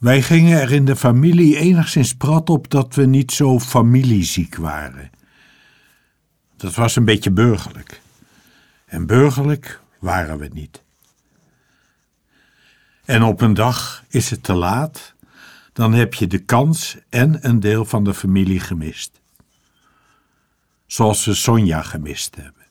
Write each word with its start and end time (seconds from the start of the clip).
Wij 0.00 0.22
gingen 0.22 0.60
er 0.60 0.72
in 0.72 0.84
de 0.84 0.96
familie 0.96 1.56
enigszins 1.56 2.14
prat 2.14 2.50
op 2.50 2.70
dat 2.70 2.94
we 2.94 3.06
niet 3.06 3.32
zo 3.32 3.58
familieziek 3.58 4.56
waren. 4.56 5.10
Dat 6.56 6.74
was 6.74 6.96
een 6.96 7.04
beetje 7.04 7.30
burgerlijk. 7.30 8.00
En 8.86 9.06
burgerlijk 9.06 9.80
waren 9.98 10.38
we 10.38 10.50
niet. 10.52 10.82
En 13.04 13.22
op 13.22 13.40
een 13.40 13.54
dag 13.54 14.04
is 14.08 14.30
het 14.30 14.42
te 14.42 14.54
laat, 14.54 15.14
dan 15.72 15.92
heb 15.92 16.14
je 16.14 16.26
de 16.26 16.38
kans 16.38 16.96
en 17.08 17.48
een 17.48 17.60
deel 17.60 17.84
van 17.84 18.04
de 18.04 18.14
familie 18.14 18.60
gemist. 18.60 19.20
Zoals 20.86 21.24
we 21.24 21.34
Sonja 21.34 21.82
gemist 21.82 22.36
hebben. 22.36 22.66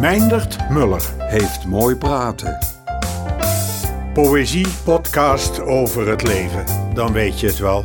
Meindert 0.00 0.70
Muller 0.70 1.02
heeft 1.18 1.64
mooi 1.64 1.96
praten. 1.96 2.75
Poëzie 4.16 4.66
podcast 4.84 5.60
over 5.60 6.08
het 6.08 6.22
leven, 6.22 6.64
dan 6.94 7.12
weet 7.12 7.40
je 7.40 7.46
het 7.46 7.58
wel. 7.58 7.84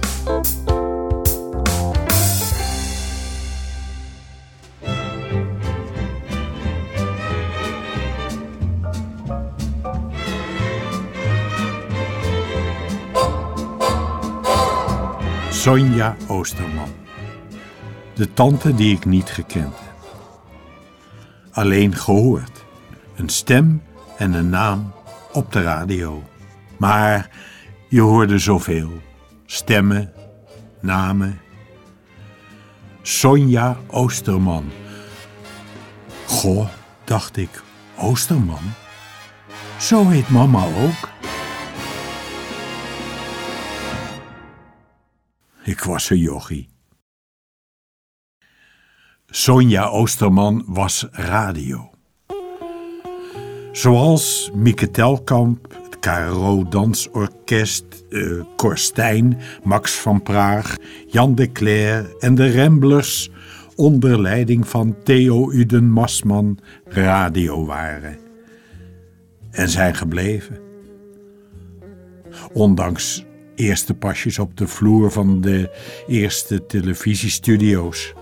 Sonja 15.50 16.16
Oosterman. 16.28 16.90
De 18.16 18.34
tante 18.34 18.76
die 18.76 18.96
ik 18.96 19.06
niet 19.06 19.30
gekend 19.30 19.76
heb. 19.80 19.96
Alleen 21.52 21.96
gehoord. 21.96 22.66
Een 23.16 23.30
stem 23.30 23.82
en 24.18 24.34
een 24.34 24.50
naam 24.50 24.94
op 25.34 25.52
de 25.52 25.62
radio. 25.62 26.24
Maar 26.78 27.30
je 27.88 28.02
hoorde 28.02 28.38
zoveel. 28.38 28.92
Stemmen, 29.46 30.14
namen. 30.80 31.40
Sonja 33.02 33.78
Oosterman. 33.88 34.72
Goh, 36.26 36.70
dacht 37.04 37.38
ik, 37.38 37.64
Oosterman? 37.98 38.74
Zo 39.80 40.08
heet 40.08 40.30
mama 40.30 40.66
ook. 40.66 41.10
Ik 45.64 45.80
was 45.84 46.10
een 46.10 46.18
jochie. 46.18 46.70
Sonja 49.26 49.86
Oosterman 49.86 50.64
was 50.68 51.08
radio. 51.12 51.91
Zoals 53.72 54.52
Mieke 54.54 54.92
Telkamp, 54.92 55.78
het 55.84 56.00
KRO 56.00 56.68
Dansorkest, 56.70 57.86
uh, 58.10 58.44
Korstijn, 58.56 59.38
Max 59.64 59.92
van 59.94 60.24
Praag, 60.24 60.78
Jan 61.08 61.36
de 61.36 61.52
Cler 61.52 62.16
en 62.20 62.36
de 62.36 62.56
Ramblers 62.56 63.30
onder 63.76 64.22
leiding 64.22 64.68
van 64.68 64.96
Theo 65.04 65.52
Uden 65.52 65.90
Masman 65.90 66.60
radio 66.86 67.66
waren. 67.66 68.18
En 69.52 69.70
zijn 69.70 69.96
gebleven. 69.96 70.60
Ondanks 72.54 73.26
eerste 73.56 73.94
pasjes 73.94 74.40
op 74.40 74.58
de 74.58 74.68
vloer 74.68 75.12
van 75.12 75.42
de 75.42 75.70
eerste 76.08 76.66
televisiestudio's. 76.66 78.14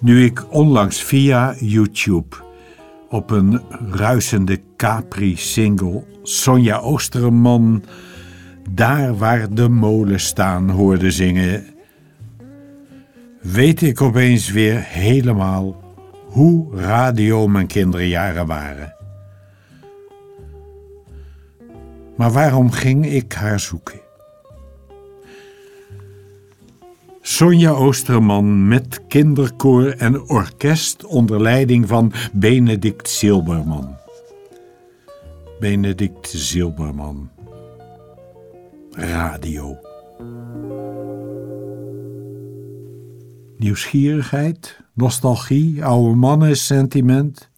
Nu 0.00 0.24
ik 0.24 0.52
onlangs 0.52 1.02
via 1.02 1.54
YouTube 1.58 2.46
op 3.08 3.30
een 3.30 3.60
ruisende 3.90 4.60
Capri-single 4.76 6.04
Sonja 6.22 6.78
Oosterman 6.78 7.84
daar 8.70 9.16
waar 9.16 9.54
de 9.54 9.68
molen 9.68 10.20
staan 10.20 10.70
hoorde 10.70 11.10
zingen, 11.10 11.64
weet 13.40 13.82
ik 13.82 14.00
opeens 14.00 14.50
weer 14.50 14.80
helemaal 14.82 15.82
hoe 16.24 16.76
radio 16.76 17.48
mijn 17.48 17.66
kinderjaren 17.66 18.46
waren. 18.46 18.94
Maar 22.16 22.32
waarom 22.32 22.70
ging 22.70 23.06
ik 23.06 23.32
haar 23.32 23.60
zoeken? 23.60 24.07
Sonja 27.28 27.70
Oosterman 27.70 28.68
met 28.68 29.00
kinderkoor 29.08 29.88
en 29.88 30.28
orkest 30.28 31.04
onder 31.04 31.42
leiding 31.42 31.88
van 31.88 32.12
Benedict 32.32 33.08
Zilberman. 33.08 33.96
Benedict 35.60 36.28
Zilberman. 36.28 37.30
Radio. 38.90 39.78
Nieuwsgierigheid, 43.56 44.80
nostalgie, 44.92 45.84
oude 45.84 46.14
mannen, 46.14 46.56
sentiment. 46.56 47.50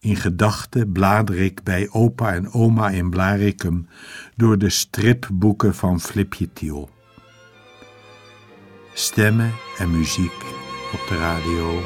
In 0.00 0.16
gedachten 0.16 0.92
blader 0.92 1.38
ik 1.38 1.62
bij 1.62 1.88
opa 1.90 2.34
en 2.34 2.52
oma 2.52 2.90
in 2.90 3.10
Blarikum 3.10 3.88
door 4.36 4.58
de 4.58 4.70
stripboeken 4.70 5.74
van 5.74 6.00
Flipje 6.00 6.52
Tiel. 6.52 6.96
Stemmen 8.98 9.54
en 9.76 9.90
muziek 9.90 10.42
op 10.92 11.00
de 11.08 11.16
radio. 11.18 11.80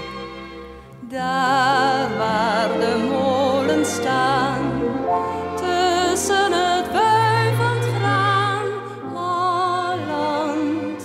Daar 1.08 2.16
waar 2.16 2.68
de 2.68 3.08
molen 3.10 3.86
staan, 3.86 4.80
tussen 5.56 6.52
het 6.52 6.92
wuivend 6.92 7.84
graan, 7.98 8.66
Holland, 9.12 11.02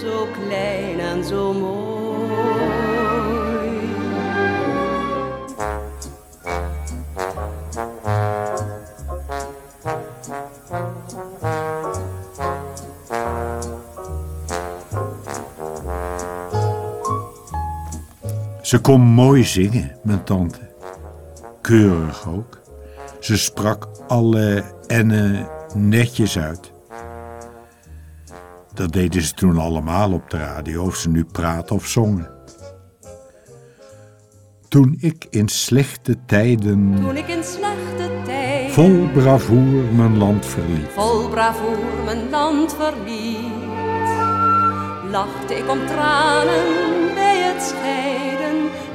zo 0.00 0.26
klein 0.32 1.00
en 1.00 1.24
zo 1.24 1.52
mooi. 1.52 1.75
Ze 18.66 18.80
kon 18.80 19.00
mooi 19.00 19.44
zingen, 19.44 19.96
mijn 20.02 20.24
tante. 20.24 20.58
Keurig 21.60 22.28
ook. 22.28 22.60
Ze 23.20 23.38
sprak 23.38 23.88
alle 24.08 24.64
ennen 24.86 25.48
netjes 25.74 26.38
uit. 26.38 26.72
Dat 28.74 28.92
deden 28.92 29.22
ze 29.22 29.34
toen 29.34 29.58
allemaal 29.58 30.12
op 30.12 30.30
de 30.30 30.36
radio, 30.36 30.84
of 30.84 30.96
ze 30.96 31.08
nu 31.08 31.24
praten 31.24 31.76
of 31.76 31.86
zongen. 31.86 32.30
Toen 34.68 34.96
ik 35.00 35.26
in 35.30 35.48
slechte 35.48 36.16
tijden. 36.26 36.94
Toen 37.00 37.16
ik 37.16 37.28
in 37.28 37.44
slechte 37.44 38.10
tijden. 38.24 38.72
Vol 38.72 39.08
bravoer 39.12 39.82
mijn 39.92 40.16
land 40.18 40.46
verliet. 40.46 40.88
Vol 40.94 41.28
bravoer 41.28 41.78
mijn 42.04 42.30
land 42.30 42.74
verliet. 42.74 43.52
Lachte 45.10 45.54
ik 45.54 45.70
om 45.70 45.86
tranen 45.86 46.64
bij 47.14 47.38
het 47.42 47.62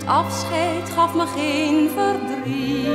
scheiden 0.02 0.08
afscheid 0.08 0.90
gaf 0.90 1.16
me 1.16 1.26
geen 1.26 1.90
verdriet. 1.90 2.86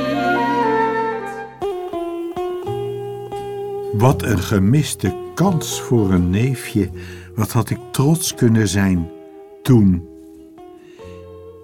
Wat 3.93 4.23
een 4.23 4.39
gemiste 4.39 5.15
kans 5.35 5.81
voor 5.81 6.11
een 6.11 6.29
neefje. 6.29 6.89
Wat 7.35 7.51
had 7.51 7.69
ik 7.69 7.79
trots 7.91 8.33
kunnen 8.33 8.67
zijn 8.67 9.09
toen. 9.63 10.07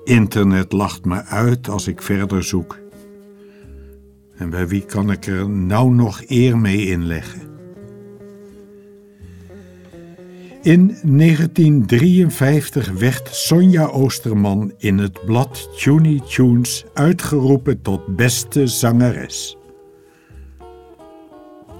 Internet 0.03 0.71
lacht 0.71 1.05
me 1.05 1.23
uit 1.23 1.69
als 1.69 1.87
ik 1.87 2.01
verder 2.01 2.43
zoek. 2.43 2.79
En 4.35 4.49
bij 4.49 4.67
wie 4.67 4.85
kan 4.85 5.11
ik 5.11 5.25
er 5.25 5.49
nou 5.49 5.93
nog 5.93 6.21
eer 6.27 6.57
mee 6.57 6.87
inleggen? 6.87 7.52
In 10.63 10.87
1953 10.87 12.91
werd 12.91 13.29
Sonja 13.31 13.85
Oosterman 13.85 14.73
in 14.77 14.97
het 14.97 15.25
blad 15.25 15.69
Tuny 15.77 16.19
Tunes 16.19 16.85
uitgeroepen 16.93 17.81
tot 17.81 18.15
beste 18.15 18.67
zangeres. 18.67 19.57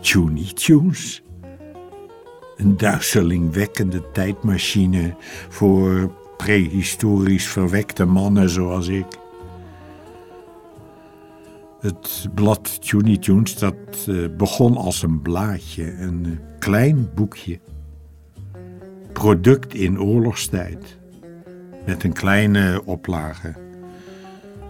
Tuny 0.02 0.52
Tunes? 0.54 1.24
Een 2.56 2.78
duizelingwekkende 2.78 4.12
tijdmachine 4.12 5.16
voor 5.50 6.12
prehistorisch 6.38 7.48
verwekte 7.48 8.06
mannen 8.06 8.50
zoals 8.50 8.88
ik. 8.88 9.08
Het 11.80 12.28
blad 12.36 12.90
Tuny 12.90 13.18
Tunes 13.18 13.58
dat 13.58 13.76
eh, 14.08 14.16
begon 14.38 14.78
als 14.78 15.04
een 15.04 15.22
blaadje, 15.22 15.96
een 16.00 16.40
klein 16.60 17.10
boekje 17.16 17.60
product 19.24 19.74
in 19.74 20.02
oorlogstijd. 20.02 20.98
Met 21.86 22.04
een 22.04 22.14
kleine 22.14 22.82
oplage. 22.86 23.54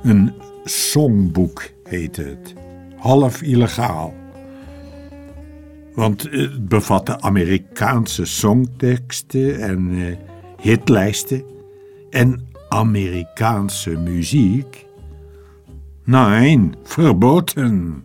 Een 0.03 0.33
songboek 0.63 1.69
heette 1.83 2.21
het. 2.21 2.53
Half 2.95 3.41
illegaal. 3.41 4.13
Want 5.93 6.21
het 6.31 6.67
bevatte 6.67 7.21
Amerikaanse 7.21 8.25
songteksten 8.25 9.59
en 9.59 9.91
uh, 9.91 10.15
hitlijsten 10.61 11.43
en 12.09 12.47
Amerikaanse 12.69 13.89
muziek. 13.89 14.85
Nee, 16.03 16.69
verboden. 16.83 18.03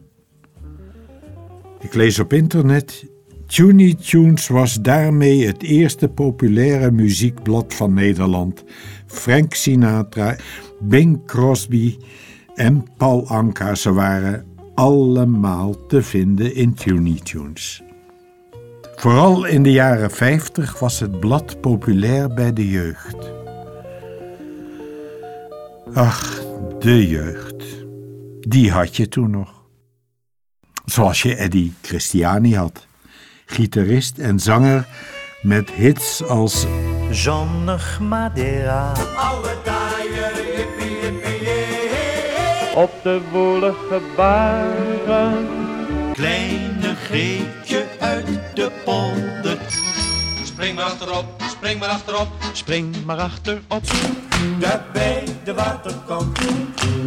Ik 1.80 1.94
lees 1.94 2.18
op 2.18 2.32
internet. 2.32 3.07
Tuny 3.48 3.94
Tunes 3.94 4.48
was 4.48 4.74
daarmee 4.74 5.46
het 5.46 5.62
eerste 5.62 6.08
populaire 6.08 6.90
muziekblad 6.90 7.74
van 7.74 7.94
Nederland. 7.94 8.64
Frank 9.06 9.54
Sinatra, 9.54 10.36
Bing 10.80 11.26
Crosby 11.26 11.96
en 12.54 12.84
Paul 12.96 13.28
Anka, 13.28 13.74
ze 13.74 13.92
waren 13.92 14.46
allemaal 14.74 15.86
te 15.86 16.02
vinden 16.02 16.54
in 16.54 16.74
Tuny 16.74 17.20
Tunes. 17.22 17.82
Vooral 18.96 19.44
in 19.44 19.62
de 19.62 19.72
jaren 19.72 20.10
50 20.10 20.78
was 20.78 21.00
het 21.00 21.20
blad 21.20 21.60
populair 21.60 22.34
bij 22.34 22.52
de 22.52 22.68
jeugd. 22.68 23.32
Ach, 25.92 26.42
de 26.78 27.08
jeugd. 27.08 27.64
Die 28.40 28.70
had 28.70 28.96
je 28.96 29.08
toen 29.08 29.30
nog. 29.30 29.64
Zoals 30.84 31.22
je 31.22 31.34
Eddie 31.34 31.72
Christiani 31.82 32.56
had. 32.56 32.87
Gitarist 33.50 34.18
en 34.18 34.40
zanger 34.40 34.86
met 35.42 35.70
hits 35.70 36.22
als 36.24 36.66
Zonnig 37.10 38.00
Madeira. 38.00 38.92
Jippie, 40.54 41.00
jippie, 41.00 41.44
jee. 41.44 42.74
Op 42.74 42.92
de 43.02 43.20
woelige 43.32 44.00
baren. 44.16 45.48
Kleine 46.12 46.94
Greetje 46.94 47.86
uit 48.00 48.26
de 48.54 48.70
polder. 48.84 49.58
Spring 50.44 50.74
maar 50.74 50.84
achterop, 50.84 51.42
spring 51.50 51.80
maar 51.80 51.88
achterop. 51.88 52.28
Spring 52.52 53.04
maar 53.04 53.18
achterop. 53.18 53.82
Daar 54.58 54.84
bij 54.92 55.24
de 55.44 55.54
waterkant, 55.54 56.38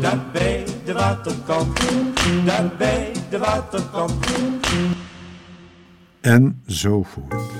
daar 0.01 0.19
bij 0.31 0.63
de 0.85 0.93
waterkant, 0.93 1.79
daar 2.45 2.71
bij 2.77 3.11
de 3.29 3.37
waterkant. 3.37 4.25
En 6.21 6.61
zo 6.67 7.03
voort. 7.03 7.51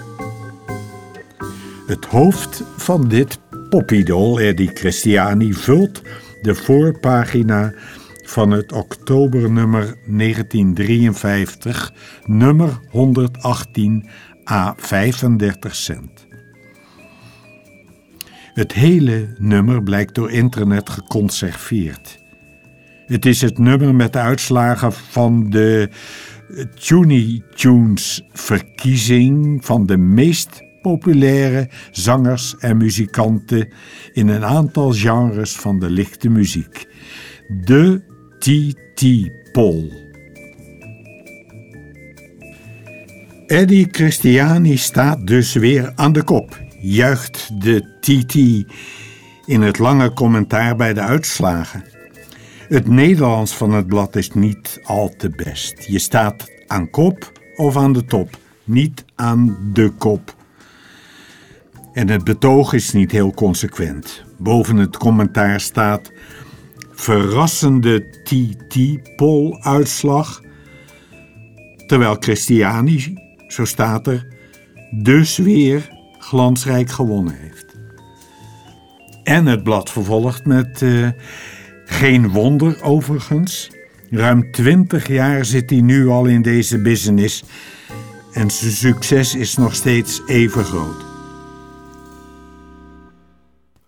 Het 1.88 2.06
hoofd 2.06 2.64
van 2.78 3.08
dit 3.08 3.40
popidool, 3.70 4.40
Eddie 4.40 4.72
Christiani, 4.74 5.54
vult 5.54 6.02
de 6.42 6.56
voorpagina 6.56 7.74
van 8.24 8.52
het 8.52 8.72
oktobernummer 8.72 9.84
1953, 10.06 11.94
nummer 12.26 12.80
118 12.90 14.10
a 14.52 14.74
35 14.78 15.76
cent. 15.76 16.28
Het 18.54 18.74
hele 18.74 19.36
nummer 19.38 19.84
blijkt 19.84 20.16
door 20.16 20.32
internet 20.32 20.90
geconserveerd. 20.90 22.20
Het 23.06 23.26
is 23.26 23.42
het 23.42 23.58
nummer 23.58 23.96
met 23.96 24.14
de 24.14 24.20
uitslagen 24.20 24.94
van 24.94 25.50
de 25.50 25.90
Tuny 26.80 27.44
Tunes 27.56 28.24
verkiezing 28.32 29.66
van 29.66 29.86
de 29.86 29.98
meest 29.98 30.64
populaire 30.82 31.70
zangers 31.92 32.56
en 32.58 32.78
muzikanten 32.78 33.74
in 34.14 34.28
een 34.28 34.46
aantal 34.46 34.92
genres 34.92 35.56
van 35.56 35.80
de 35.80 35.90
lichte 35.90 36.30
muziek. 36.30 36.88
De 37.66 38.02
TT 38.40 39.30
Poll. 39.52 40.10
Eddie 43.48 43.88
Christiani 43.92 44.78
staat 44.78 45.28
dus 45.28 45.54
weer 45.54 45.92
aan 45.96 46.14
de 46.14 46.24
kop, 46.24 46.60
juicht 46.80 47.62
de 47.62 47.98
TT 48.00 48.36
in 49.46 49.62
het 49.62 49.80
lange 49.80 50.14
commentaar 50.14 50.76
bij 50.76 50.94
de 50.94 51.02
uitslagen. 51.02 51.91
Het 52.72 52.88
Nederlands 52.88 53.56
van 53.56 53.74
het 53.74 53.88
blad 53.88 54.16
is 54.16 54.32
niet 54.32 54.80
al 54.84 55.14
te 55.18 55.30
best. 55.30 55.84
Je 55.84 56.00
staat 56.00 56.52
aan 56.68 56.90
kop 56.90 57.32
of 57.56 57.78
aan 57.78 57.94
de 57.94 58.06
top, 58.06 58.38
niet 58.64 59.06
aan 59.16 59.58
de 59.74 59.92
kop. 59.98 60.36
En 61.94 62.10
het 62.10 62.24
betoog 62.24 62.74
is 62.74 62.92
niet 62.92 63.12
heel 63.12 63.34
consequent. 63.34 64.24
Boven 64.38 64.78
het 64.78 64.98
commentaar 64.98 65.60
staat 65.60 66.12
verrassende 66.92 68.10
TT-poll-uitslag, 68.24 70.42
terwijl 71.86 72.16
Christiani, 72.20 73.14
zo 73.48 73.66
staat 73.66 74.08
er, 74.08 74.28
dus 74.92 75.38
weer 75.38 75.90
glansrijk 76.18 76.90
gewonnen 76.90 77.36
heeft. 77.40 77.66
En 79.24 79.46
het 79.46 79.64
blad 79.64 79.90
vervolgt 79.90 80.46
met 80.46 80.82
eh, 80.82 81.10
geen 81.92 82.30
wonder 82.30 82.84
overigens. 82.84 83.72
Ruim 84.10 84.52
twintig 84.52 85.08
jaar 85.08 85.46
zit 85.46 85.70
hij 85.70 85.82
nu 85.82 86.08
al 86.08 86.26
in 86.26 86.42
deze 86.42 86.82
business 86.82 87.44
en 88.34 88.52
zijn 88.52 88.72
succes 88.72 89.36
is 89.36 89.58
nog 89.58 89.76
steeds 89.76 90.22
even 90.26 90.64
groot. 90.64 91.06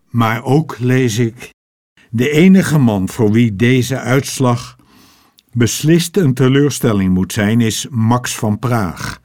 Maar 0.09 0.43
ook 0.43 0.79
lees 0.79 1.17
ik: 1.17 1.49
de 2.09 2.29
enige 2.29 2.77
man 2.77 3.09
voor 3.09 3.31
wie 3.31 3.55
deze 3.55 3.99
uitslag 3.99 4.75
beslist 5.51 6.17
een 6.17 6.33
teleurstelling 6.33 7.13
moet 7.13 7.33
zijn, 7.33 7.61
is 7.61 7.87
Max 7.89 8.35
van 8.35 8.59
Praag. 8.59 9.21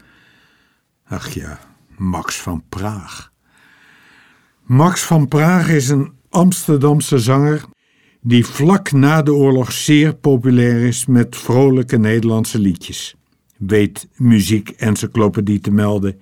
Ach 1.06 1.28
ja, 1.28 1.58
Max 1.96 2.36
van 2.36 2.64
Praag. 2.68 3.32
Max 4.62 5.02
van 5.02 5.28
Praag 5.28 5.68
is 5.68 5.88
een 5.88 6.12
Amsterdamse 6.30 7.18
zanger 7.18 7.64
die 8.20 8.46
vlak 8.46 8.92
na 8.92 9.22
de 9.22 9.34
oorlog 9.34 9.72
zeer 9.72 10.14
populair 10.14 10.86
is 10.86 11.06
met 11.06 11.36
vrolijke 11.36 11.98
Nederlandse 11.98 12.58
liedjes. 12.58 13.14
Weet 13.56 14.08
Muziek 14.16 14.70
Encyclopedie 14.76 15.60
te 15.60 15.70
melden. 15.70 16.20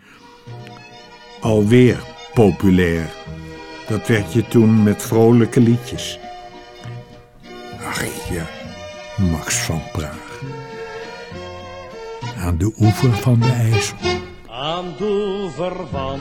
Alweer 1.40 1.98
populair. 2.34 3.10
Dat 3.88 4.08
werd 4.08 4.32
je 4.32 4.48
toen 4.48 4.82
met 4.82 5.02
vrolijke 5.02 5.60
liedjes. 5.60 6.19
Ach 7.84 8.31
ja, 8.31 8.46
Max 9.31 9.56
van 9.56 9.82
Praag. 9.92 10.42
Aan 12.37 12.59
de 12.59 12.73
oever 12.78 13.12
van 13.12 13.40
de 13.40 13.47
IJssel. 13.47 13.97
Aan 14.50 14.85
de 14.99 15.40
oever 15.42 15.87
van 15.90 16.21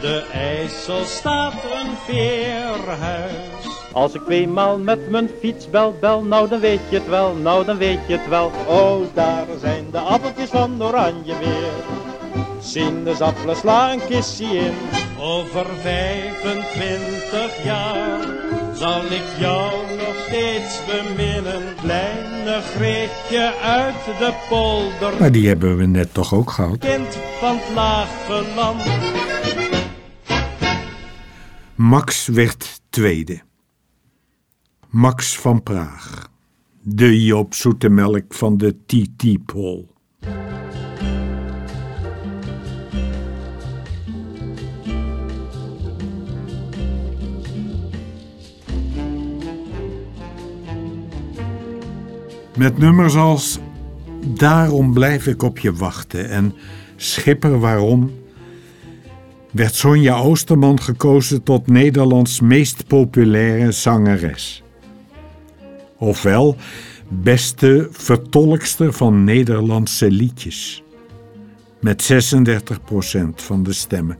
de 0.00 0.26
IJssel 0.32 1.04
staat 1.04 1.54
een 1.54 1.96
veerhuis. 2.06 3.79
Als 3.92 4.14
ik 4.14 4.20
tweemaal 4.24 4.78
met 4.78 5.10
mijn 5.10 5.30
fiets 5.40 5.70
bel, 5.70 5.96
bel, 6.00 6.22
nou 6.22 6.48
dan 6.48 6.60
weet 6.60 6.80
je 6.88 6.96
het 6.96 7.08
wel, 7.08 7.34
nou 7.34 7.64
dan 7.64 7.76
weet 7.76 7.98
je 8.06 8.16
het 8.16 8.28
wel. 8.28 8.50
Oh, 8.66 9.00
daar 9.14 9.46
zijn 9.60 9.84
de 9.90 9.98
appeltjes 9.98 10.48
van 10.48 10.82
oranje 10.82 11.38
weer. 11.38 11.98
Sinaasappelen 12.60 13.56
sla 13.56 13.92
een 13.92 14.00
kistje 14.08 14.46
in. 14.46 14.72
Over 15.20 15.66
25 15.80 17.64
jaar 17.64 18.20
zal 18.74 19.04
ik 19.04 19.24
jou 19.38 19.72
nog 19.96 20.14
steeds 20.26 20.80
beminnen. 20.86 21.62
Kleine 21.80 22.60
Greetje 22.60 23.54
uit 23.62 24.18
de 24.18 24.32
polder. 24.48 25.20
Maar 25.20 25.32
die 25.32 25.48
hebben 25.48 25.76
we 25.76 25.86
net 25.86 26.14
toch 26.14 26.34
ook 26.34 26.50
gehad? 26.50 26.78
Kind 26.78 27.18
van 27.40 27.56
het 27.56 27.74
lage 27.74 28.44
land. 28.54 28.82
Max 31.74 32.26
werd 32.26 32.80
tweede. 32.90 33.48
Max 34.90 35.38
van 35.38 35.62
Praag. 35.62 36.30
De 36.82 37.24
Joop 37.24 37.54
Zoetemelk 37.54 38.34
van 38.34 38.56
de 38.56 38.76
TT-pol. 38.86 39.88
Met 52.56 52.78
nummers 52.78 53.14
als 53.14 53.58
Daarom 54.26 54.92
blijf 54.92 55.26
ik 55.26 55.42
op 55.42 55.58
je 55.58 55.72
wachten 55.72 56.30
en 56.30 56.54
Schipper 56.96 57.60
waarom 57.60 58.10
werd 59.52 59.74
Sonja 59.74 60.16
Oosterman 60.16 60.80
gekozen 60.80 61.42
tot 61.42 61.66
Nederlands 61.66 62.40
meest 62.40 62.86
populaire 62.86 63.72
zangeres. 63.72 64.62
Ofwel 66.00 66.56
beste 67.08 67.88
vertolkster 67.90 68.92
van 68.92 69.24
Nederlandse 69.24 70.10
liedjes. 70.10 70.82
Met 71.80 72.12
36% 72.12 73.24
van 73.34 73.62
de 73.62 73.72
stemmen. 73.72 74.18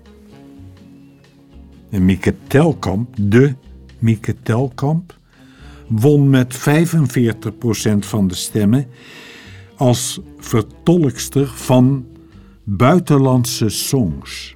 En 1.90 2.04
Mieke 2.04 2.34
Telkamp, 2.46 3.14
de 3.18 3.54
Mieke 3.98 4.34
Telkamp, 4.42 5.18
won 5.88 6.30
met 6.30 6.58
45% 6.58 6.60
van 7.98 8.28
de 8.28 8.34
stemmen 8.34 8.86
als 9.76 10.20
vertolkster 10.38 11.46
van 11.46 12.06
buitenlandse 12.64 13.68
songs. 13.68 14.54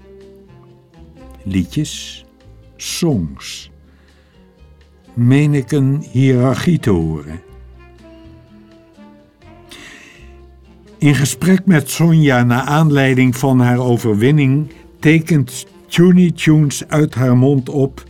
Liedjes, 1.45 2.25
songs. 2.77 3.71
Meen 5.15 5.55
ik 5.55 5.73
een 5.73 6.05
hiërarchie 6.11 6.79
te 6.79 6.91
horen. 6.91 7.41
In 10.99 11.15
gesprek 11.15 11.67
met 11.67 11.91
Sonja 11.91 12.43
naar 12.43 12.63
aanleiding 12.63 13.37
van 13.37 13.61
haar 13.61 13.79
overwinning 13.79 14.73
tekent 15.01 15.67
Tuny 15.87 16.31
Tunes 16.31 16.89
uit 16.89 17.15
haar 17.15 17.37
mond 17.37 17.69
op. 17.69 18.03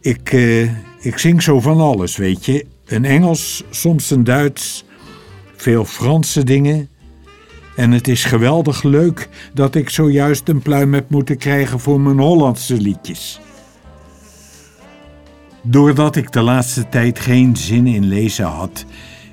Ik, 0.00 0.32
eh, 0.32 0.62
ik 1.04 1.18
zing 1.18 1.42
zo 1.42 1.60
van 1.60 1.80
alles, 1.80 2.16
weet 2.16 2.44
je. 2.44 2.66
Een 2.84 3.04
Engels, 3.04 3.64
soms 3.70 4.10
een 4.10 4.24
Duits, 4.24 4.84
veel 5.56 5.84
Franse 5.84 6.44
dingen. 6.44 6.88
En 7.76 7.90
het 7.90 8.08
is 8.08 8.24
geweldig 8.24 8.82
leuk 8.82 9.28
dat 9.54 9.74
ik 9.74 9.88
zojuist 9.88 10.48
een 10.48 10.62
pluim 10.62 10.94
heb 10.94 11.10
moeten 11.10 11.36
krijgen 11.36 11.80
voor 11.80 12.00
mijn 12.00 12.18
Hollandse 12.18 12.80
liedjes. 12.80 13.40
Doordat 15.66 16.16
ik 16.16 16.32
de 16.32 16.40
laatste 16.40 16.88
tijd 16.88 17.18
geen 17.18 17.56
zin 17.56 17.86
in 17.86 18.04
lezen 18.04 18.44
had, 18.44 18.84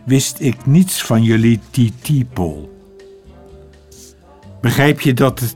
wist 0.06 0.40
ik 0.40 0.66
niets 0.66 1.04
van 1.04 1.24
jullie 1.24 1.60
TT-poll. 1.72 2.70
Begrijp 4.62 5.02
je 5.02 5.14
dat 5.14 5.40
het 5.40 5.56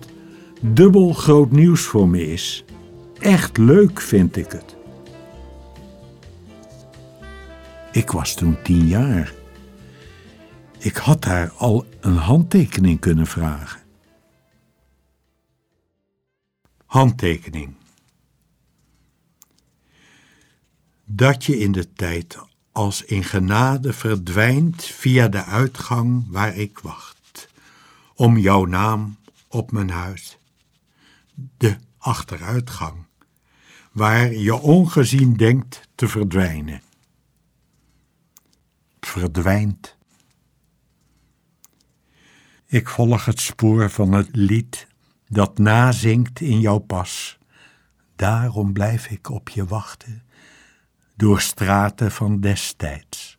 dubbel 0.62 1.14
groot 1.14 1.52
nieuws 1.52 1.82
voor 1.82 2.08
me 2.08 2.32
is? 2.32 2.64
Echt 3.20 3.58
leuk 3.58 4.02
vind 4.02 4.38
ik 4.38 4.52
het. 4.52 4.76
Ik 7.92 8.12
was 8.12 8.34
toen 8.34 8.58
tien 8.64 8.88
jaar. 8.88 9.34
Ik 10.78 10.96
had 10.96 11.24
haar 11.24 11.52
al 11.58 11.86
een 12.00 12.18
handtekening 12.18 13.00
kunnen 13.00 13.28
vragen. 13.28 13.82
Handtekening. 16.86 17.74
Dat 21.06 21.46
je 21.46 21.60
in 21.60 21.72
de 21.72 21.94
tijd 21.94 22.38
als 22.72 23.04
in 23.04 23.24
genade 23.24 23.94
verdwijnt 23.94 24.84
via 24.84 25.28
de 25.28 25.44
uitgang 25.44 26.26
waar 26.30 26.56
ik 26.56 26.80
wacht, 26.80 27.50
om 28.16 28.38
jouw 28.38 28.66
naam 28.66 29.18
op 29.48 29.72
mijn 29.72 29.90
huis. 29.90 30.38
De 31.58 31.78
achteruitgang, 31.98 33.06
waar 33.92 34.34
je 34.34 34.56
ongezien 34.56 35.34
denkt 35.34 35.82
te 35.96 36.08
verdwijnen. 36.08 36.82
Verdwijnt. 39.00 39.96
Ik 42.66 42.90
volg 42.90 43.26
het 43.26 43.40
spoor 43.40 43.90
van 43.90 44.12
het 44.12 44.30
lied 44.32 44.88
dat 45.28 45.58
nazinkt 45.58 46.42
in 46.42 46.60
jouw 46.60 46.80
pas. 46.80 47.38
Daarom 48.16 48.74
blijf 48.74 49.08
ik 49.08 49.30
op 49.30 49.50
je 49.50 49.66
wachten 49.66 50.25
door 51.16 51.42
straten 51.42 52.12
van 52.12 52.40
destijds. 52.40 53.38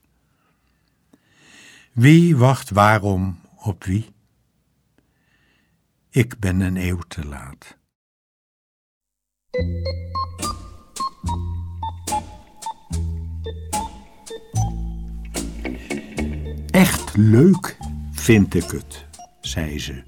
Wie 1.92 2.36
wacht 2.36 2.70
waarom 2.70 3.40
op 3.56 3.84
wie? 3.84 4.14
Ik 6.10 6.38
ben 6.38 6.60
een 6.60 6.76
eeuw 6.76 7.00
te 7.08 7.26
laat. 7.26 7.78
Echt 16.70 17.16
leuk 17.16 17.76
vind 18.12 18.54
ik 18.54 18.70
het, 18.70 19.06
zei 19.40 19.78
ze. 19.78 20.02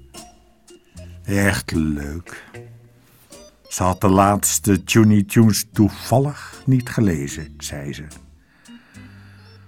Echt 1.23 1.71
leuk. 1.71 2.47
Ze 3.69 3.83
had 3.83 4.01
de 4.01 4.09
laatste 4.09 4.83
Tuny 4.83 5.23
Tunes 5.23 5.65
toevallig 5.71 6.61
niet 6.65 6.89
gelezen, 6.89 7.53
zei 7.57 7.93
ze. 7.93 8.03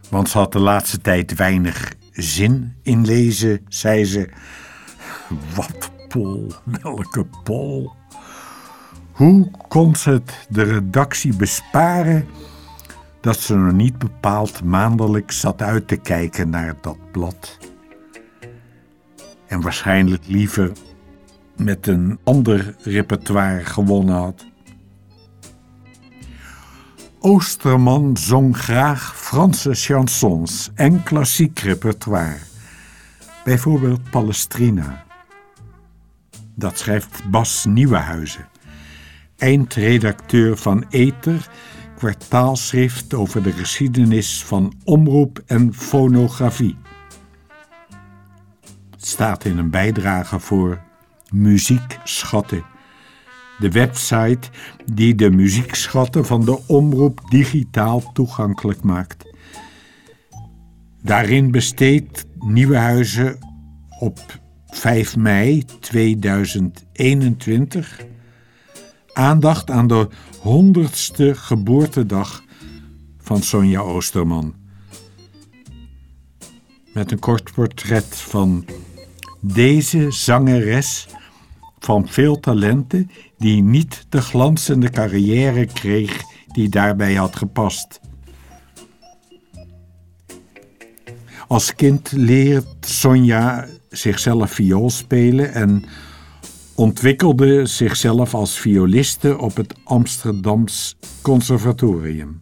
Want 0.09 0.29
ze 0.29 0.37
had 0.37 0.51
de 0.51 0.59
laatste 0.59 1.01
tijd 1.01 1.35
weinig 1.35 1.93
zin 2.11 2.75
in 2.81 3.05
lezen, 3.05 3.65
zei 3.67 4.05
ze. 4.05 4.29
Wat 5.55 5.91
pol, 6.07 6.51
welke 6.81 7.25
pol. 7.43 7.91
Hoe 9.11 9.51
kon 9.67 9.95
ze 9.95 10.09
het 10.09 10.47
de 10.49 10.63
redactie 10.63 11.35
besparen 11.35 12.27
dat 13.19 13.39
ze 13.39 13.55
nog 13.55 13.73
niet 13.73 13.97
bepaald 13.97 14.63
maandelijk 14.63 15.31
zat 15.31 15.61
uit 15.61 15.87
te 15.87 15.97
kijken 15.97 16.49
naar 16.49 16.75
dat 16.81 17.11
blad? 17.11 17.57
En 19.47 19.61
waarschijnlijk 19.61 20.27
liever 20.27 20.71
met 21.63 21.87
een 21.87 22.19
ander 22.23 22.75
repertoire 22.83 23.65
gewonnen 23.65 24.15
had. 24.15 24.45
Oosterman 27.19 28.17
zong 28.17 28.57
graag 28.57 29.17
Franse 29.17 29.73
chansons 29.73 30.71
en 30.75 31.03
klassiek 31.03 31.59
repertoire, 31.59 32.37
bijvoorbeeld 33.43 34.09
Palestrina. 34.09 35.03
Dat 36.55 36.77
schrijft 36.77 37.29
Bas 37.29 37.65
Nieuwenhuizen, 37.65 38.47
eindredacteur 39.37 40.57
van 40.57 40.85
Ether, 40.89 41.49
kwartaalschrift 41.97 43.13
over 43.13 43.43
de 43.43 43.51
geschiedenis 43.51 44.43
van 44.43 44.73
omroep 44.83 45.43
en 45.45 45.73
fonografie. 45.73 46.77
Het 48.91 49.05
staat 49.05 49.45
in 49.45 49.57
een 49.57 49.69
bijdrage 49.69 50.39
voor 50.39 50.81
Muziekschatten. 51.31 52.63
De 53.59 53.71
website 53.71 54.49
die 54.93 55.15
de 55.15 55.29
muziekschatten 55.29 56.25
van 56.25 56.45
de 56.45 56.59
omroep 56.67 57.21
digitaal 57.29 58.11
toegankelijk 58.13 58.83
maakt. 58.83 59.29
Daarin 61.01 61.51
besteedt 61.51 62.25
Nieuwenhuizen 62.39 63.37
op 63.99 64.39
5 64.67 65.17
mei 65.17 65.65
2021 65.79 68.05
aandacht 69.13 69.69
aan 69.69 69.87
de 69.87 70.07
honderdste 70.39 71.35
geboortedag 71.35 72.43
van 73.17 73.41
Sonja 73.41 73.79
Oosterman. 73.79 74.53
Met 76.93 77.11
een 77.11 77.19
kort 77.19 77.53
portret 77.53 78.15
van 78.15 78.65
deze 79.39 80.11
zangeres 80.11 81.07
van 81.85 82.07
veel 82.07 82.39
talenten 82.39 83.11
die 83.37 83.61
niet 83.61 84.05
de 84.09 84.21
glanzende 84.21 84.89
carrière 84.89 85.65
kreeg 85.65 86.21
die 86.51 86.69
daarbij 86.69 87.13
had 87.13 87.35
gepast. 87.35 87.99
Als 91.47 91.75
kind 91.75 92.11
leert 92.11 92.67
Sonja 92.79 93.67
zichzelf 93.89 94.51
viool 94.51 94.89
spelen 94.89 95.53
en 95.53 95.83
ontwikkelde 96.75 97.65
zichzelf 97.65 98.33
als 98.33 98.59
violiste 98.59 99.37
op 99.37 99.55
het 99.55 99.75
Amsterdams 99.83 100.95
Conservatorium. 101.21 102.41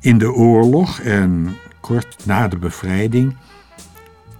In 0.00 0.18
de 0.18 0.32
oorlog 0.32 1.00
en 1.00 1.56
kort 1.80 2.26
na 2.26 2.48
de 2.48 2.56
bevrijding 2.56 3.36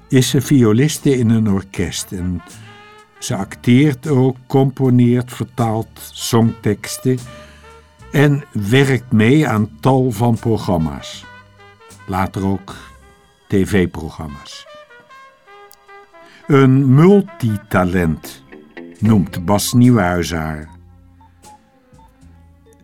is 0.08 0.28
ze 0.28 0.40
violiste 0.40 1.16
in 1.18 1.30
een 1.30 1.50
orkest 1.50 2.12
en 2.12 2.42
ze 3.18 3.36
acteert 3.36 4.08
ook, 4.08 4.36
componeert, 4.46 5.32
vertaalt 5.32 6.10
songteksten 6.12 7.18
en 8.12 8.44
werkt 8.52 9.12
mee 9.12 9.48
aan 9.48 9.70
tal 9.80 10.10
van 10.10 10.38
programma's. 10.38 11.24
Later 12.06 12.46
ook 12.46 12.74
tv-programma's. 13.48 14.66
Een 16.46 16.94
multitalent 16.94 18.42
noemt 18.98 19.44
Bas 19.44 19.72
Nieuwhuis 19.72 20.32
haar. 20.32 20.68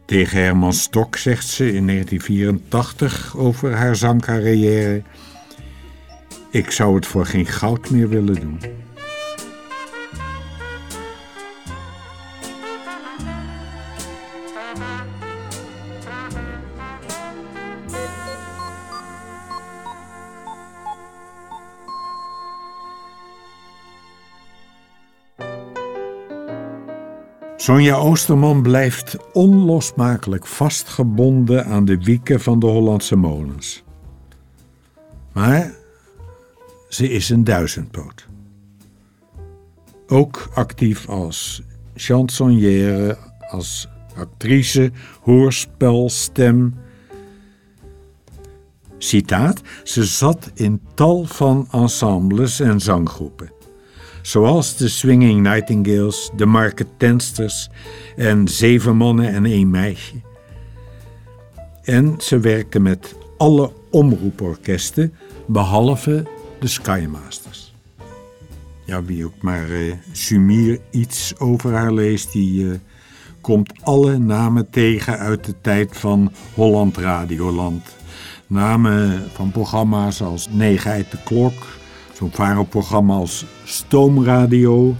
Tegen 0.05 0.39
Herman 0.43 0.73
Stok 0.73 1.17
zegt 1.17 1.47
ze 1.47 1.73
in 1.73 1.87
1984 1.87 3.37
over 3.37 3.75
haar 3.75 3.97
zangcarrière... 3.97 5.03
Ik 6.55 6.71
zou 6.71 6.95
het 6.95 7.07
voor 7.07 7.27
geen 7.27 7.47
goud 7.47 7.91
meer 7.91 8.09
willen 8.09 8.35
doen. 8.35 8.61
Sonja 27.57 27.95
Oosterman 27.95 28.63
blijft 28.63 29.17
onlosmakelijk 29.33 30.47
vastgebonden 30.47 31.67
aan 31.67 31.85
de 31.85 31.99
wieken 31.99 32.41
van 32.41 32.59
de 32.59 32.67
Hollandse 32.67 33.17
molens. 33.17 33.85
Maar 35.33 35.83
ze 36.95 37.11
is 37.11 37.31
een 37.31 37.45
duizendpoot. 37.45 38.27
Ook 40.07 40.49
actief 40.55 41.09
als 41.09 41.63
chansonnière, 41.95 43.19
als 43.51 43.89
actrice, 44.17 44.91
hoorspel, 45.21 46.11
stem. 46.11 46.75
Citaat, 48.99 49.61
ze 49.85 50.05
zat 50.05 50.51
in 50.55 50.81
tal 50.95 51.25
van 51.25 51.69
ensembles 51.71 52.61
en 52.61 52.81
zanggroepen. 52.81 53.53
Zoals 54.23 54.77
de 54.77 54.89
Swinging 54.89 55.43
Nightingales, 55.43 56.31
de 56.37 56.47
Marketensters 56.47 57.69
en 58.17 58.49
Zeven 58.49 58.97
Mannen 58.97 59.29
en 59.29 59.45
één 59.45 59.71
Meisje. 59.71 60.21
En 61.83 62.15
ze 62.19 62.39
werkte 62.39 62.81
met 62.81 63.15
alle 63.37 63.73
omroeporkesten, 63.91 65.15
behalve 65.47 66.34
de 66.61 66.67
Skymasters. 66.67 67.75
Ja, 68.87 69.05
wie 69.05 69.25
ook 69.25 69.43
maar 69.43 69.71
uh, 69.71 69.95
Sumier 70.13 70.81
iets 70.91 71.39
over 71.39 71.73
haar 71.73 71.93
leest, 71.93 72.33
die 72.33 72.65
uh, 72.65 72.75
komt 73.41 73.73
alle 73.83 74.19
namen 74.19 74.71
tegen 74.71 75.19
uit 75.19 75.45
de 75.45 75.55
tijd 75.61 75.97
van 75.97 76.33
Holland 76.55 76.97
Radioland. 76.97 77.97
Namen 78.47 79.31
van 79.33 79.51
programma's 79.51 80.23
als 80.23 80.49
Negen 80.51 80.91
uit 80.91 81.11
de 81.11 81.19
Klok, 81.25 81.67
zo'n 82.13 82.31
varenprogramma 82.33 83.15
als 83.15 83.45
Stoomradio, 83.65 84.95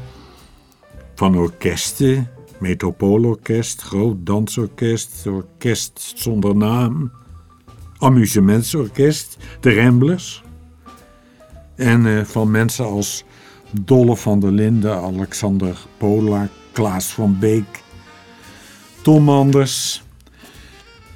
van 1.15 1.37
orkesten, 1.37 2.29
Metropoolorkest, 2.59 3.83
Groot 3.83 4.27
Dansorkest, 4.27 5.27
Orkest 5.27 6.13
zonder 6.15 6.57
naam, 6.57 7.13
Amusementsorkest, 7.99 9.37
de 9.61 9.75
Ramblers. 9.75 10.44
En 11.77 12.07
uh, 12.07 12.25
van 12.25 12.51
mensen 12.51 12.85
als 12.85 13.25
Dolle 13.71 14.17
van 14.17 14.41
der 14.41 14.53
Linden, 14.53 14.97
Alexander 14.97 15.77
Pola, 15.97 16.49
Klaas 16.73 17.07
van 17.07 17.39
Beek, 17.39 17.83
Tom 19.03 19.29
Anders, 19.29 20.03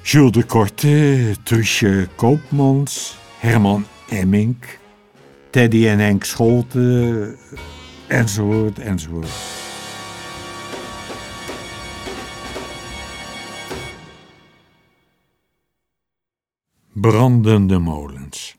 Jules 0.01 0.31
de 0.31 0.43
Korte, 0.43 1.35
Trusje 1.43 2.07
Koopmans, 2.15 3.17
Herman 3.39 3.85
Emmink, 4.09 4.79
Teddy 5.49 5.87
en 5.87 5.99
Henk 5.99 6.23
Scholte, 6.23 7.37
enzovoort, 8.07 8.79
enzovoort. 8.79 9.29
Brandende 16.93 17.77
molens. 17.77 18.58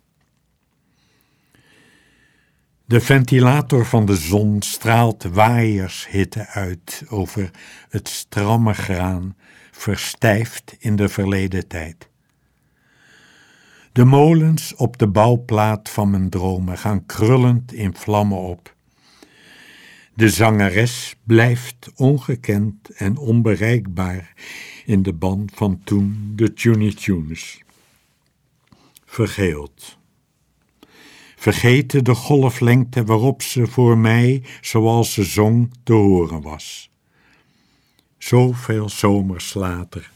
De 2.90 3.00
ventilator 3.00 3.86
van 3.86 4.06
de 4.06 4.16
zon 4.16 4.62
straalt 4.62 5.22
waaiershitte 5.22 6.46
uit 6.46 7.04
over 7.08 7.50
het 7.88 8.08
stramme 8.08 8.74
graan, 8.74 9.36
verstijfd 9.70 10.76
in 10.78 10.96
de 10.96 11.08
verleden 11.08 11.68
tijd. 11.68 12.08
De 13.92 14.04
molens 14.04 14.74
op 14.74 14.98
de 14.98 15.06
bouwplaat 15.08 15.88
van 15.88 16.10
mijn 16.10 16.30
dromen 16.30 16.78
gaan 16.78 17.06
krullend 17.06 17.72
in 17.72 17.94
vlammen 17.94 18.38
op. 18.38 18.74
De 20.14 20.28
zangeres 20.28 21.14
blijft 21.24 21.90
ongekend 21.96 22.88
en 22.88 23.16
onbereikbaar 23.16 24.32
in 24.84 25.02
de 25.02 25.12
band 25.12 25.52
van 25.54 25.80
toen 25.84 26.32
de 26.34 26.52
Tuny 26.52 26.94
Tunes. 26.94 27.62
Vergeeld 29.04 29.98
vergeten 31.40 32.04
de 32.04 32.14
golflengte 32.14 33.04
waarop 33.04 33.42
ze 33.42 33.66
voor 33.66 33.98
mij, 33.98 34.42
zoals 34.60 35.12
ze 35.12 35.24
zong, 35.24 35.70
te 35.82 35.92
horen 35.92 36.42
was. 36.42 36.90
Zoveel 38.18 38.88
zomers 38.88 39.54
later 39.54 40.10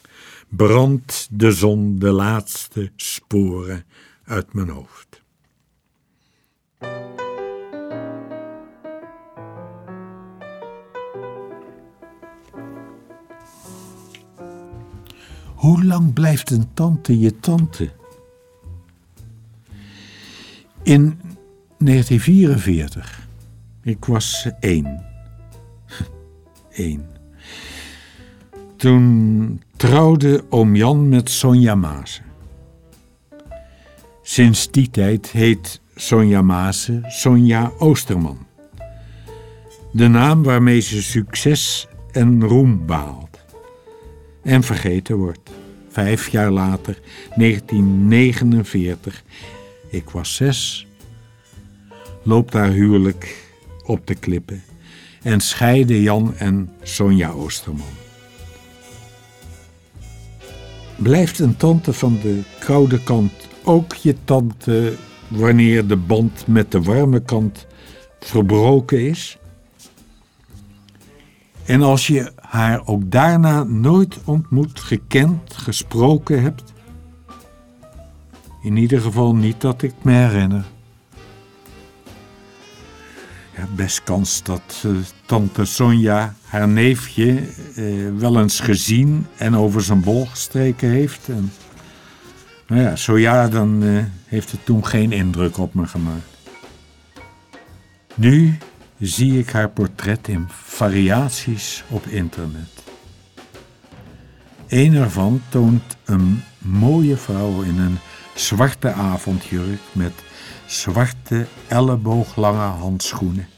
brandt 0.48 1.29
de 1.31 1.53
zon 1.53 1.98
de 1.98 2.11
laatste 2.11 2.92
sporen 2.96 3.85
uit 4.25 4.53
mijn 4.53 4.68
hoofd. 4.68 5.22
Hoe 15.55 15.85
lang 15.85 16.12
blijft 16.12 16.51
een 16.51 16.75
tante 16.75 17.18
je 17.18 17.40
tante? 17.40 17.92
In 20.85 21.20
1944. 21.78 23.28
Ik 23.82 24.04
was 24.04 24.48
één. 24.60 25.04
Eén. 26.70 27.06
Toen 28.76 29.62
trouwde 29.76 30.44
oom 30.48 30.76
Jan 30.76 31.08
met 31.08 31.30
Sonja 31.30 31.74
Maase. 31.74 32.20
Sinds 34.22 34.70
die 34.70 34.90
tijd 34.90 35.30
heet 35.30 35.80
Sonja 35.94 36.42
Maase 36.42 37.00
Sonja 37.06 37.72
Oosterman. 37.78 38.46
De 39.92 40.08
naam 40.08 40.42
waarmee 40.42 40.80
ze 40.80 41.02
succes 41.02 41.88
en 42.12 42.44
roem 42.44 42.87
behaalt. 42.87 43.44
En 44.42 44.62
vergeten 44.62 45.16
wordt. 45.16 45.50
Vijf 45.88 46.28
jaar 46.28 46.50
later, 46.50 46.98
1949, 47.37 49.24
ik 49.90 50.10
was 50.10 50.34
zes, 50.34 50.87
loopt 52.24 52.52
haar 52.52 52.70
huwelijk 52.70 53.52
op 53.84 54.06
de 54.06 54.14
klippen 54.14 54.62
en 55.22 55.40
scheiden 55.40 56.00
Jan 56.00 56.34
en 56.37 56.70
Sonja 56.82 57.30
Oosterman. 57.30 58.02
Blijft 60.96 61.38
een 61.38 61.56
tante 61.56 61.92
van 61.92 62.18
de 62.22 62.40
koude 62.58 63.02
kant 63.02 63.32
ook 63.64 63.94
je 63.94 64.16
tante 64.24 64.96
wanneer 65.28 65.87
de 65.87 65.96
band 65.96 66.46
met 66.46 66.72
de 66.72 66.82
warme 66.82 67.22
kant 67.22 67.66
verbroken 68.20 69.06
is? 69.08 69.38
En 71.64 71.82
als 71.82 72.06
je 72.06 72.32
haar 72.37 72.87
ook 72.87 73.10
daarna 73.10 73.62
nooit 73.62 74.18
ontmoet, 74.24 74.80
gekend, 74.80 75.54
gesproken 75.54 76.42
hebt? 76.42 76.72
In 78.62 78.76
ieder 78.76 79.00
geval 79.00 79.34
niet 79.34 79.60
dat 79.60 79.82
ik 79.82 79.94
me 80.02 80.12
herinner. 80.12 80.64
Best 83.77 84.03
kans 84.05 84.43
dat 84.43 84.83
uh, 84.87 84.97
tante 85.27 85.64
Sonja 85.64 86.35
haar 86.43 86.69
neefje 86.69 87.43
uh, 87.77 88.19
wel 88.19 88.40
eens 88.40 88.61
gezien 88.61 89.27
en 89.37 89.57
over 89.57 89.83
zijn 89.83 90.01
bol 90.01 90.27
gestreken 90.27 90.88
heeft. 90.88 91.29
En, 91.29 91.53
nou 92.67 92.83
ja, 92.83 92.97
zo 92.97 93.19
ja, 93.19 93.49
dan 93.49 93.83
uh, 93.83 94.05
heeft 94.27 94.51
het 94.51 94.64
toen 94.64 94.87
geen 94.87 95.12
indruk 95.12 95.59
op 95.59 95.75
me 95.75 95.87
gemaakt. 95.87 96.27
Nu 98.14 98.59
zie 98.99 99.38
ik 99.38 99.51
haar 99.51 99.71
portret 99.71 100.29
in 100.29 100.47
variaties 100.49 101.85
op 101.88 102.07
internet. 102.07 102.83
Een 104.69 104.95
ervan 104.95 105.43
toont 105.49 105.97
een 106.05 106.43
mooie 106.59 107.17
vrouw 107.17 107.62
in 107.62 107.79
een 107.79 107.99
zwarte 108.35 108.93
avondjurk 108.93 109.81
met 109.93 110.12
zwarte 110.66 111.46
ellebooglange 111.68 112.59
handschoenen. 112.59 113.48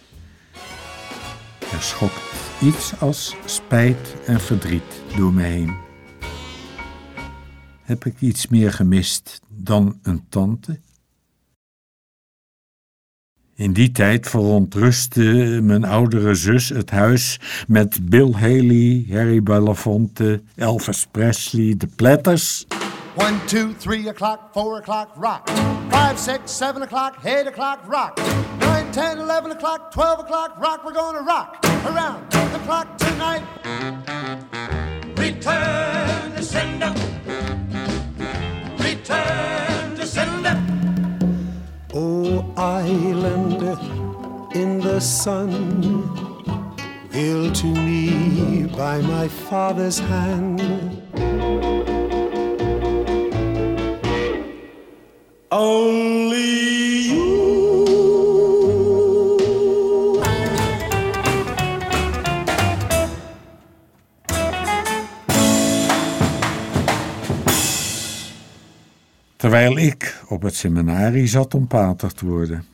Er 1.73 1.83
schokt 1.83 2.23
iets 2.63 3.01
als 3.01 3.37
spijt 3.45 4.15
en 4.27 4.41
verdriet 4.41 5.03
door 5.17 5.33
me 5.33 5.43
heen. 5.43 5.77
Heb 7.83 8.05
ik 8.05 8.21
iets 8.21 8.47
meer 8.47 8.73
gemist 8.73 9.41
dan 9.49 9.99
een 10.03 10.29
tante? 10.29 10.81
In 13.55 13.73
die 13.73 13.93
tijd 13.93 14.29
verontrustte 14.29 15.59
mijn 15.63 15.85
oudere 15.85 16.35
zus 16.35 16.69
het 16.69 16.91
huis 16.91 17.41
met 17.69 18.11
Bill 18.11 18.33
Haley, 18.33 19.07
Harry 19.11 19.43
Belafonte, 19.43 20.43
Elvis 20.55 21.07
Presley, 21.11 21.75
de 21.77 21.87
Platters. 21.97 22.67
One, 23.17 23.41
two, 23.47 23.73
three 23.73 24.09
o'clock, 24.09 24.53
four 24.53 24.79
o'clock, 24.79 25.11
rock. 25.17 25.49
Five, 25.91 26.19
six, 26.19 26.51
seven 26.51 26.83
o'clock, 26.83 27.25
eight 27.25 27.47
o'clock, 27.47 27.81
rock. 27.89 28.19
Nine, 28.61 28.93
ten, 28.93 29.17
eleven 29.19 29.53
o'clock, 29.53 29.91
twelve 29.91 30.21
o'clock, 30.21 30.61
rock. 30.61 30.85
We're 30.85 30.93
gonna 30.93 31.23
rock 31.23 31.65
around 31.87 32.31
the 32.31 32.61
clock 32.67 32.99
tonight. 32.99 33.43
Return 35.17 36.33
to 36.35 36.43
sender. 36.43 36.95
Return 38.85 39.97
to 39.97 40.07
sender. 40.07 40.63
Oh, 41.95 42.53
island 42.55 43.63
in 44.55 44.79
the 44.81 45.01
sun, 45.01 46.05
ill 47.15 47.51
to 47.51 47.67
me 47.67 48.65
by 48.77 49.01
my 49.01 49.27
father's 49.27 50.01
hand. 50.01 50.61
Only 55.49 57.09
you. 57.09 57.37
Terwijl 69.37 69.79
ik 69.79 70.23
op 70.29 70.43
het 70.43 70.55
seminarie 70.55 71.27
zat 71.27 71.55
om 71.55 71.67
pater 71.67 72.15
te 72.15 72.27
worden. 72.27 72.65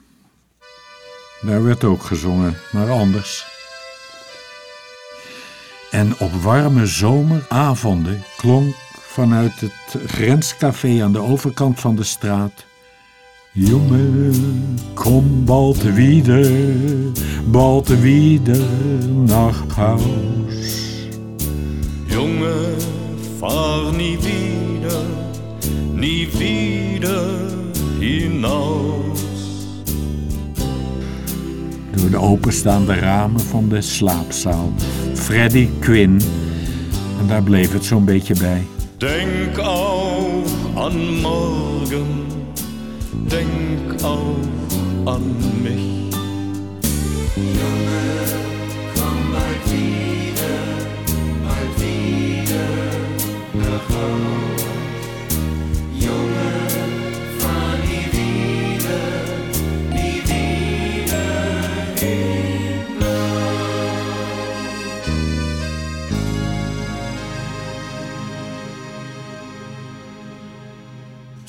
Daar 1.41 1.65
werd 1.65 1.85
ook 1.85 2.03
gezongen, 2.03 2.57
maar 2.73 2.91
anders. 2.91 3.47
En 5.91 6.19
op 6.19 6.33
warme 6.33 6.87
zomeravonden 6.87 8.23
klonk 8.37 8.75
vanuit 9.12 9.61
het 9.61 10.11
grenscafé 10.11 11.03
aan 11.03 11.12
de 11.12 11.18
overkant 11.18 11.81
van 11.81 11.96
de 11.96 12.03
straat. 12.03 12.64
Jongen, 13.53 14.35
kom 14.94 15.44
bald 15.44 15.83
wieder, 15.83 16.51
bald 17.44 18.01
wieder 18.01 18.61
nach 19.27 19.64
Haus. 19.75 20.81
Junge, 22.07 22.75
fahr 23.38 23.94
nie 23.94 24.18
wieder, 24.18 25.05
nie 25.92 26.29
wieder 26.38 27.31
hinaus. 27.98 29.20
Door 31.96 32.11
de 32.11 32.18
openstaande 32.18 32.94
ramen 32.94 33.40
van 33.40 33.68
de 33.68 33.81
slaapzaal. 33.81 34.72
Freddy 35.14 35.68
Quinn. 35.79 36.20
En 37.20 37.27
daar 37.29 37.42
bleef 37.42 37.72
het 37.72 37.85
zo'n 37.85 38.05
beetje 38.05 38.35
bij. 38.35 38.62
Denk 39.03 39.59
auch 39.59 40.45
an 40.77 41.23
morgen, 41.23 42.25
denk 43.12 44.01
auch 44.05 44.37
an 45.12 45.25
mich. 45.61 46.15
Junge, 47.35 48.05
komm 48.95 49.33
bald 49.33 49.65
wieder, 49.73 50.55
bald 51.43 51.75
wieder 51.81 52.69
nach 53.55 53.88
Hause. 53.88 54.62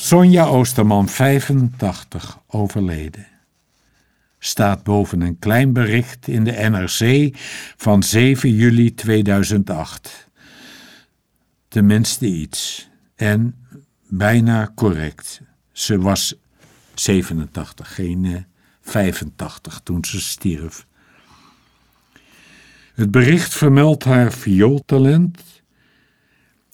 Sonja 0.03 0.45
Oosterman, 0.45 1.09
85, 1.09 2.39
overleden. 2.47 3.27
Staat 4.39 4.83
boven 4.83 5.21
een 5.21 5.39
klein 5.39 5.73
bericht 5.73 6.27
in 6.27 6.43
de 6.43 6.51
NRC 6.51 7.29
van 7.77 8.03
7 8.03 8.53
juli 8.53 8.93
2008. 8.93 10.29
Tenminste 11.67 12.25
iets. 12.25 12.89
En 13.15 13.55
bijna 14.07 14.71
correct. 14.75 15.41
Ze 15.71 15.99
was 15.99 16.35
87, 16.93 17.95
geen 17.95 18.25
eh, 18.25 18.41
85 18.81 19.81
toen 19.83 20.05
ze 20.05 20.21
stierf. 20.21 20.85
Het 22.93 23.11
bericht 23.11 23.53
vermeldt 23.53 24.03
haar 24.03 24.31
viooltalent 24.31 25.62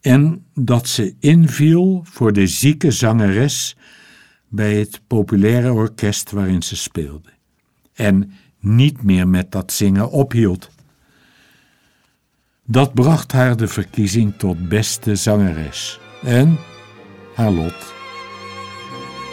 en 0.02 0.46
dat 0.54 0.88
ze 0.88 1.16
inviel 1.20 2.02
voor 2.04 2.34
de 2.34 2.48
zieke 2.48 2.92
zangeres 2.92 3.76
bij 4.48 4.76
het 4.76 5.02
populaire 5.08 5.74
orkest 5.74 6.32
waarin 6.32 6.64
ze 6.64 6.76
speelde. 6.76 7.30
En 7.94 8.32
niet 8.60 9.04
meer 9.04 9.28
met 9.28 9.52
dat 9.52 9.72
zingen 9.72 10.12
ophield. 10.12 10.70
Dat 12.64 12.94
bracht 12.94 13.32
haar 13.32 13.58
de 13.58 13.68
verkiezing 13.68 14.34
tot 14.38 14.70
beste 14.70 15.16
zangeres 15.16 16.00
en 16.24 16.58
haar 17.36 17.52
lot, 17.52 17.94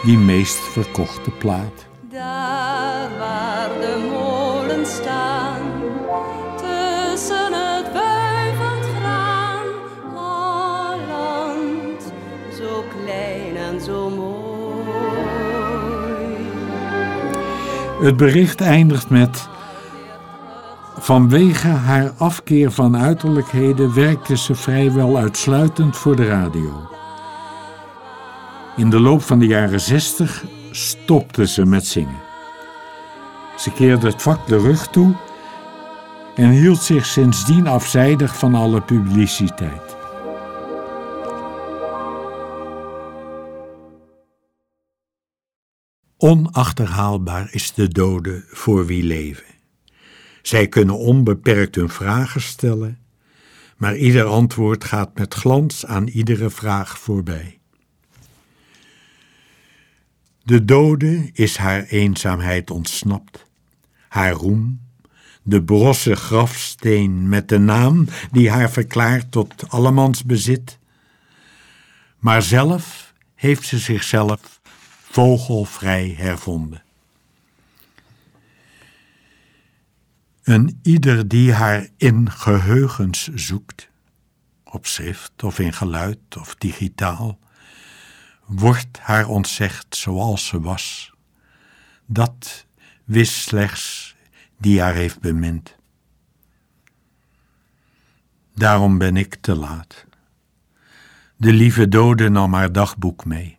die 0.04 0.18
meest 0.18 0.58
verkochte 0.58 1.30
plaat. 1.30 1.86
Daar 2.10 3.18
waar 3.18 3.68
de 3.68 4.08
molen 4.10 4.86
staan, 4.86 5.75
Het 18.00 18.16
bericht 18.16 18.60
eindigt 18.60 19.10
met. 19.10 19.48
Vanwege 20.98 21.68
haar 21.68 22.12
afkeer 22.18 22.70
van 22.70 22.96
uiterlijkheden 22.96 23.94
werkte 23.94 24.36
ze 24.36 24.54
vrijwel 24.54 25.16
uitsluitend 25.16 25.96
voor 25.96 26.16
de 26.16 26.26
radio. 26.26 26.88
In 28.76 28.90
de 28.90 29.00
loop 29.00 29.22
van 29.22 29.38
de 29.38 29.46
jaren 29.46 29.80
zestig 29.80 30.44
stopte 30.70 31.46
ze 31.46 31.66
met 31.66 31.86
zingen. 31.86 32.20
Ze 33.56 33.70
keerde 33.70 34.06
het 34.06 34.22
vak 34.22 34.46
de 34.46 34.58
rug 34.58 34.86
toe 34.86 35.14
en 36.34 36.50
hield 36.50 36.82
zich 36.82 37.06
sindsdien 37.06 37.66
afzijdig 37.66 38.38
van 38.38 38.54
alle 38.54 38.80
publiciteit. 38.80 40.05
Onachterhaalbaar 46.26 47.48
is 47.50 47.72
de 47.72 47.88
dode 47.88 48.44
voor 48.48 48.86
wie 48.86 49.02
leven. 49.02 49.44
Zij 50.42 50.68
kunnen 50.68 50.98
onbeperkt 50.98 51.74
hun 51.74 51.88
vragen 51.88 52.40
stellen, 52.40 52.98
maar 53.76 53.96
ieder 53.96 54.24
antwoord 54.24 54.84
gaat 54.84 55.18
met 55.18 55.34
glans 55.34 55.86
aan 55.86 56.06
iedere 56.06 56.50
vraag 56.50 56.98
voorbij. 56.98 57.58
De 60.42 60.64
dode 60.64 61.30
is 61.32 61.56
haar 61.56 61.82
eenzaamheid 61.84 62.70
ontsnapt, 62.70 63.46
haar 64.08 64.32
roem, 64.32 64.80
de 65.42 65.62
brosse 65.62 66.16
grafsteen 66.16 67.28
met 67.28 67.48
de 67.48 67.58
naam 67.58 68.06
die 68.32 68.50
haar 68.50 68.70
verklaart 68.70 69.30
tot 69.30 69.68
allemans 69.68 70.24
bezit. 70.24 70.78
Maar 72.18 72.42
zelf 72.42 73.12
heeft 73.34 73.66
ze 73.66 73.78
zichzelf 73.78 74.55
vogelvrij 75.16 76.14
hervonden. 76.18 76.82
Een 80.42 80.78
ieder 80.82 81.28
die 81.28 81.52
haar 81.52 81.88
in 81.96 82.30
geheugens 82.30 83.28
zoekt, 83.34 83.88
op 84.64 84.86
schrift 84.86 85.42
of 85.42 85.58
in 85.58 85.72
geluid 85.72 86.36
of 86.38 86.54
digitaal, 86.54 87.38
wordt 88.46 88.98
haar 88.98 89.28
ontzegd 89.28 89.96
zoals 89.96 90.46
ze 90.46 90.60
was. 90.60 91.12
Dat 92.06 92.66
wist 93.04 93.34
slechts 93.34 94.16
die 94.58 94.80
haar 94.80 94.94
heeft 94.94 95.20
bemind. 95.20 95.76
Daarom 98.54 98.98
ben 98.98 99.16
ik 99.16 99.34
te 99.34 99.54
laat. 99.54 100.04
De 101.36 101.52
lieve 101.52 101.88
dode 101.88 102.28
nam 102.28 102.54
haar 102.54 102.72
dagboek 102.72 103.24
mee. 103.24 103.58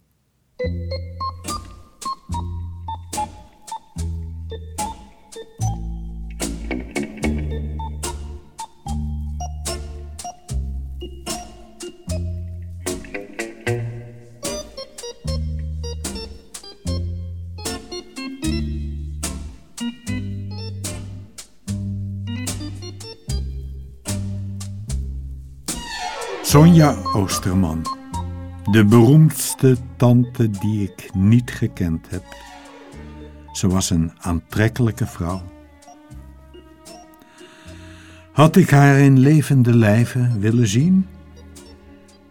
Sonja 26.48 26.96
Oosterman, 27.14 27.82
de 28.72 28.86
beroemdste 28.86 29.78
tante 29.98 30.50
die 30.50 30.84
ik 30.84 31.10
niet 31.14 31.52
gekend 31.52 32.10
heb. 32.10 32.24
Ze 33.52 33.68
was 33.68 33.90
een 33.90 34.12
aantrekkelijke 34.18 35.06
vrouw. 35.06 35.42
Had 38.32 38.56
ik 38.56 38.70
haar 38.70 39.00
in 39.00 39.20
levende 39.20 39.76
lijven 39.76 40.40
willen 40.40 40.68
zien? 40.68 41.06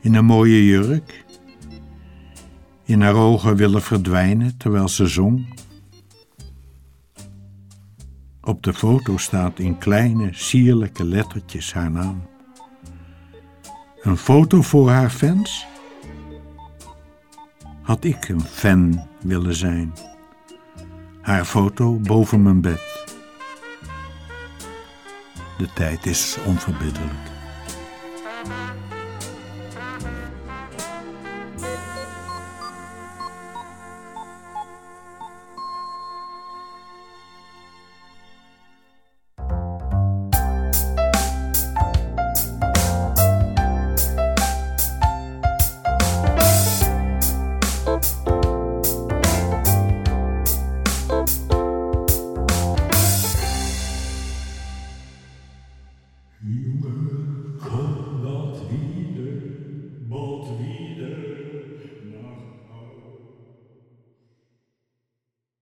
In 0.01 0.15
een 0.15 0.25
mooie 0.25 0.65
jurk? 0.65 1.25
In 2.85 3.01
haar 3.01 3.15
ogen 3.15 3.57
willen 3.57 3.83
verdwijnen 3.83 4.57
terwijl 4.57 4.89
ze 4.89 5.07
zong? 5.07 5.55
Op 8.41 8.63
de 8.63 8.75
foto 8.75 9.17
staat 9.17 9.59
in 9.59 9.79
kleine, 9.79 10.29
sierlijke 10.33 11.05
lettertjes 11.05 11.73
haar 11.73 11.91
naam. 11.91 12.35
Een 14.07 14.17
foto 14.17 14.63
voor 14.63 14.91
haar 14.91 15.11
fans? 15.11 15.67
Had 17.83 18.05
ik 18.05 18.29
een 18.29 18.41
fan 18.41 19.09
willen 19.21 19.55
zijn? 19.55 19.95
Haar 21.21 21.45
foto 21.45 21.93
boven 21.93 22.43
mijn 22.43 22.61
bed. 22.61 23.07
De 25.59 25.69
tijd 25.75 26.07
is 26.07 26.37
onverbiddelijk. 26.47 27.36